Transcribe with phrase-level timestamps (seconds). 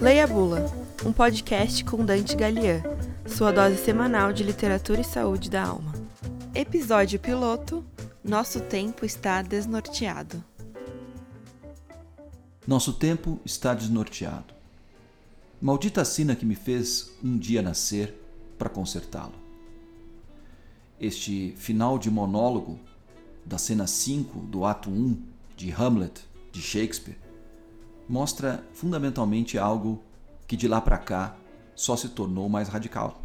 [0.00, 0.70] Leia a Bula,
[1.04, 2.82] um podcast com Dante Galian,
[3.26, 5.92] sua dose semanal de literatura e saúde da alma.
[6.54, 7.84] Episódio piloto:
[8.22, 10.44] Nosso tempo está desnorteado.
[12.66, 14.52] Nosso tempo está desnorteado.
[15.60, 18.14] Maldita sina que me fez um dia nascer
[18.58, 19.34] para consertá-lo.
[21.00, 22.78] Este final de monólogo
[23.44, 25.16] da cena 5 do ato 1
[25.56, 26.20] de Hamlet
[26.52, 27.23] de Shakespeare
[28.08, 30.02] mostra fundamentalmente algo
[30.46, 31.36] que de lá para cá
[31.74, 33.20] só se tornou mais radical.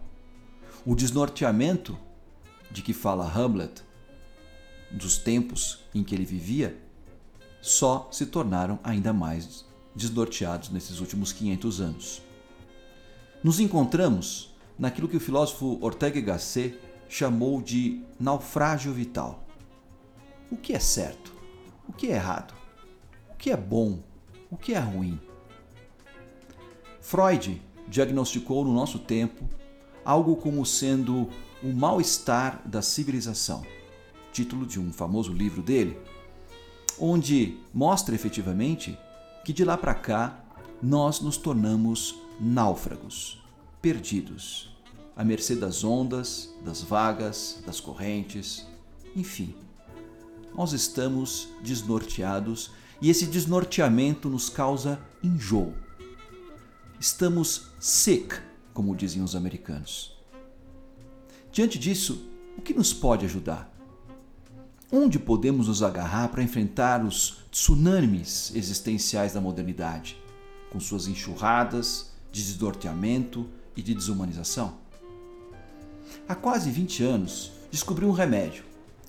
[0.85, 1.97] O desnorteamento
[2.71, 3.83] de que fala Hamlet,
[4.91, 6.79] dos tempos em que ele vivia,
[7.61, 12.21] só se tornaram ainda mais desnorteados nesses últimos 500 anos.
[13.43, 19.45] Nos encontramos naquilo que o filósofo Ortega y Gasset chamou de naufrágio vital.
[20.52, 21.33] O que é certo?
[21.88, 22.53] O que é errado?
[23.31, 23.99] O que é bom?
[24.52, 25.19] O que é ruim?
[27.02, 29.47] Freud diagnosticou no nosso tempo
[30.03, 31.30] algo como sendo
[31.61, 33.64] o mal-estar da civilização,
[34.33, 36.00] título de um famoso livro dele,
[37.00, 38.97] onde mostra efetivamente
[39.45, 40.44] que de lá para cá
[40.81, 43.39] nós nos tornamos náufragos,
[43.81, 44.75] perdidos,
[45.16, 48.66] à mercê das ondas, das vagas, das correntes,
[49.16, 49.53] enfim.
[50.55, 55.73] Nós estamos desnorteados e esse desnorteamento nos causa enjoo.
[57.00, 58.36] Estamos sick,
[58.73, 60.17] como dizem os americanos.
[61.52, 63.73] Diante disso, o que nos pode ajudar?
[64.92, 70.17] Onde podemos nos agarrar para enfrentar os tsunamis existenciais da modernidade,
[70.72, 74.77] com suas enxurradas de desnorteamento e de desumanização?
[76.27, 78.64] Há quase 20 anos, descobri um remédio,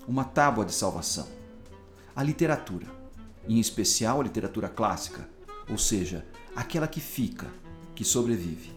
[0.07, 1.27] uma tábua de salvação:
[2.15, 3.00] a literatura,
[3.47, 5.27] em especial a literatura clássica,
[5.69, 6.25] ou seja,
[6.55, 7.47] aquela que fica,
[7.95, 8.71] que sobrevive.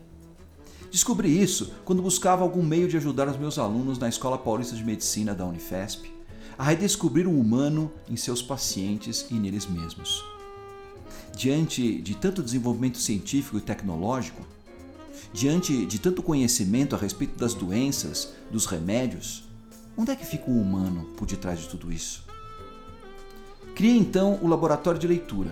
[0.91, 4.85] Descobri isso quando buscava algum meio de ajudar os meus alunos na Escola Paulista de
[4.85, 6.13] Medicina da Unifesp
[6.57, 10.25] a redescobrir o humano em seus pacientes e neles mesmos.
[11.37, 14.47] Diante de tanto desenvolvimento científico e tecnológico,
[15.33, 19.43] diante de tanto conhecimento a respeito das doenças, dos remédios,
[19.97, 22.24] onde é que fica o humano por detrás de tudo isso?
[23.75, 25.51] Criei então o Laboratório de Leitura,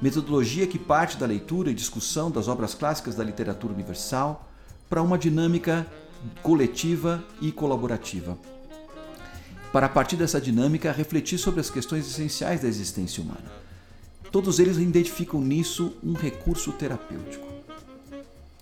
[0.00, 4.48] metodologia que parte da leitura e discussão das obras clássicas da literatura universal
[4.88, 5.84] para uma dinâmica
[6.42, 8.38] coletiva e colaborativa.
[9.72, 13.50] Para a partir dessa dinâmica refletir sobre as questões essenciais da existência humana.
[14.30, 17.48] Todos eles identificam nisso um recurso terapêutico.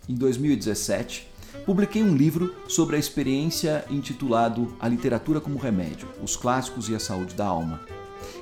[0.09, 1.29] Em 2017,
[1.67, 6.99] publiquei um livro sobre a experiência intitulado A Literatura como Remédio: Os Clássicos e a
[6.99, 7.81] Saúde da Alma,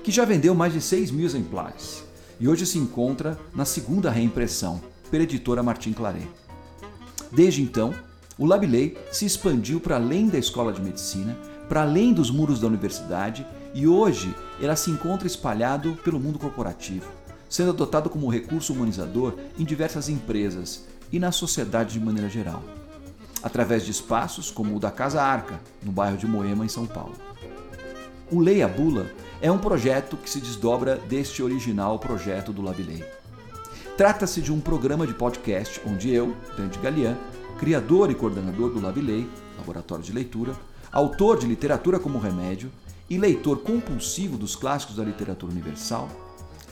[0.03, 2.05] que já vendeu mais de 6 mil exemplares
[2.41, 4.81] e hoje se encontra na segunda reimpressão,
[5.11, 6.27] pela editora Martin Claret.
[7.31, 7.95] Desde então,
[8.39, 11.37] o Labilei se expandiu para além da escola de medicina,
[11.69, 17.11] para além dos muros da universidade e hoje ela se encontra espalhado pelo mundo corporativo,
[17.49, 22.63] sendo adotado como recurso humanizador em diversas empresas e na sociedade de maneira geral,
[23.43, 27.15] através de espaços como o da Casa Arca, no bairro de Moema, em São Paulo.
[28.31, 29.11] O Leia Bula
[29.43, 33.03] é um projeto que se desdobra deste original projeto do Labilei.
[33.97, 37.17] Trata-se de um programa de podcast onde eu, Dante Galian,
[37.59, 39.27] criador e coordenador do Labilei,
[39.59, 40.55] Laboratório de Leitura,
[40.93, 42.71] autor de Literatura como Remédio
[43.09, 46.09] e leitor compulsivo dos clássicos da literatura universal,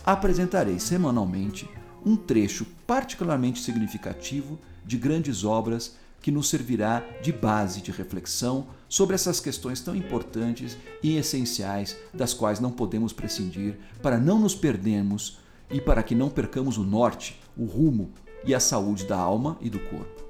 [0.05, 1.69] apresentarei semanalmente
[2.05, 9.15] um trecho particularmente significativo de grandes obras que nos servirá de base de reflexão sobre
[9.15, 15.39] essas questões tão importantes e essenciais das quais não podemos prescindir para não nos perdermos
[15.71, 18.11] e para que não percamos o norte, o rumo
[18.45, 20.25] e a saúde da alma e do corpo.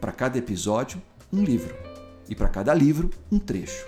[0.00, 1.00] Para cada episódio,
[1.32, 1.74] um livro,
[2.28, 3.86] e para cada livro, um trecho.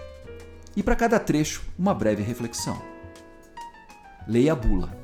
[0.76, 2.80] E para cada trecho, uma breve reflexão.
[4.28, 4.96] Leia a bula,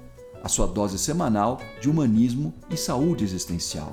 [0.42, 3.92] a sua dose semanal de humanismo e saúde existencial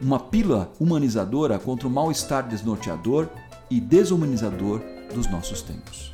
[0.00, 3.28] uma pílula humanizadora contra o mal-estar desnorteador
[3.70, 4.80] e desumanizador
[5.14, 6.12] dos nossos tempos.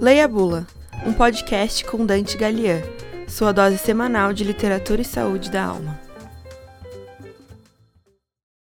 [0.00, 0.66] Leia a Bula,
[1.06, 2.82] um podcast com Dante Galian,
[3.28, 6.03] sua dose semanal de literatura e saúde da alma.